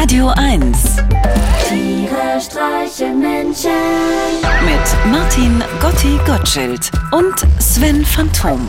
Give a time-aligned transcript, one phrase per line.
[0.00, 0.96] Radio 1
[1.68, 3.70] Tiere streichen Menschen.
[4.64, 8.66] mit Martin Gotti Gottschild und Sven Phantom.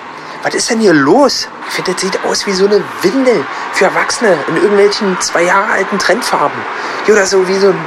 [0.43, 1.47] Was ist denn hier los?
[1.67, 5.71] Ich finde, das sieht aus wie so eine Windel für Erwachsene in irgendwelchen zwei Jahre
[5.71, 6.59] alten Trendfarben.
[7.07, 7.79] Oder so wie so ein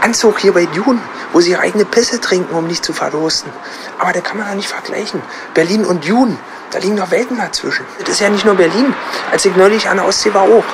[0.00, 1.00] Anzug hier bei Dune,
[1.32, 3.52] wo sie ihre eigene Pisse trinken, um nicht zu verdursten.
[3.98, 5.22] Aber da kann man doch nicht vergleichen.
[5.54, 6.36] Berlin und Dune,
[6.70, 7.84] da liegen doch Welten dazwischen.
[8.00, 8.94] Das ist ja nicht nur Berlin.
[9.32, 10.64] Als ich neulich an der Ostsee war auch.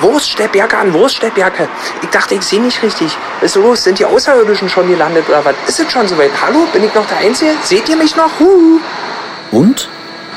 [0.00, 1.68] Wurststeppjacke an Wurststeppjacke.
[2.02, 3.16] Ich dachte, ich sehe nicht richtig.
[3.40, 3.84] Was ist so los?
[3.84, 5.54] Sind die Außerirdischen schon gelandet oder was?
[5.66, 6.30] Ist es schon soweit?
[6.42, 6.66] Hallo?
[6.72, 7.52] Bin ich noch der Einzige?
[7.62, 8.30] Seht ihr mich noch?
[8.40, 8.80] Huhu.
[9.52, 9.88] Und?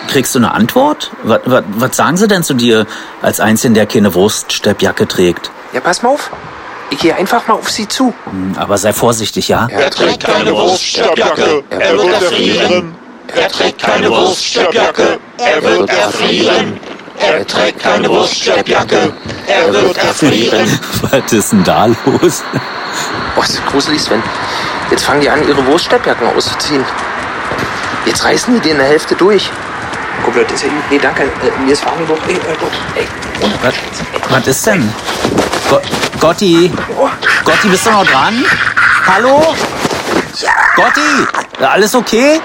[0.07, 1.11] Kriegst du eine Antwort?
[1.23, 2.85] Was, was, was sagen sie denn zu dir
[3.21, 5.51] als Einzelnen, der keine Wurststeppjacke trägt?
[5.73, 6.31] Ja, pass mal auf.
[6.89, 8.13] Ich gehe einfach mal auf sie zu.
[8.25, 9.67] Hm, Aber sei vorsichtig, ja?
[9.69, 12.95] Er trägt keine Wurststeppjacke, er wird erfrieren.
[13.35, 16.79] Er trägt keine Wurststeppjacke, er wird erfrieren.
[17.19, 19.11] Er trägt keine Wurststeppjacke,
[19.47, 20.79] er wird erfrieren.
[21.01, 22.43] Was ist denn da los?
[23.35, 24.23] Boah, ist das gruselig, Sven.
[24.89, 26.85] Jetzt fangen die an, ihre Wurststeppjacken auszuziehen.
[28.05, 29.49] Jetzt reißen die dir in der Hälfte durch.
[30.23, 30.69] Guck, Leute, ist ja.
[30.89, 31.23] Nee, danke.
[31.23, 32.17] Äh, mir ist warm genug.
[32.27, 33.05] Ey, äh, Gott, ey.
[33.61, 33.73] Was,
[34.29, 34.93] was ist denn?
[35.69, 35.81] Go
[36.19, 36.71] Gotti?
[37.43, 38.45] Gotti, bist du noch dran?
[39.05, 39.55] Hallo?
[40.75, 41.09] Gotti?
[41.59, 42.39] Alles okay?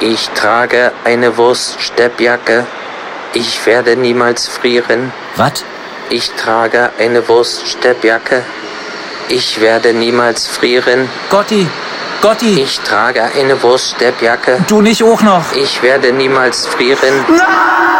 [0.00, 2.66] Ich trage eine Wurststeppjacke.
[3.34, 5.12] Ich werde niemals frieren.
[5.36, 5.64] Was?
[6.10, 8.42] Ich trage eine Wurststeppjacke.
[9.28, 11.08] Ich werde niemals frieren.
[11.30, 11.66] Gotti?
[12.20, 12.62] Gotti?
[12.62, 14.64] Ich trage eine Wurststeppjacke.
[14.66, 15.44] Du nicht auch noch?
[15.54, 17.24] Ich werde niemals frieren.
[17.26, 17.93] Tiere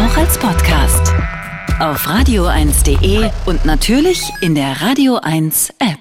[0.00, 1.12] auch als Podcast.
[1.78, 5.99] Auf radio1.de und natürlich in der Radio 1 App.